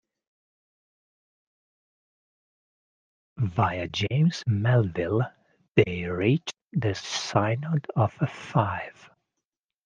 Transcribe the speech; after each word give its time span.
Via 3.37 3.87
James 3.89 4.43
Melville 4.47 5.21
they 5.75 6.05
reached 6.05 6.55
the 6.73 6.95
synod 6.95 7.85
of 7.95 8.11
Fife. 8.27 9.11